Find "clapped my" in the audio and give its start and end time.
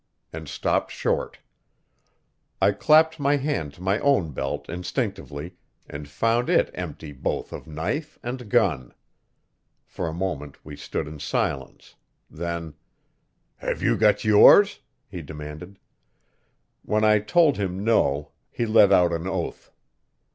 2.71-3.35